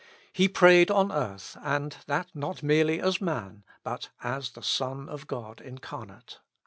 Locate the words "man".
3.21-3.63